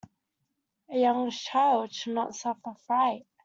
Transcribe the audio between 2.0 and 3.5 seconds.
not suffer fright.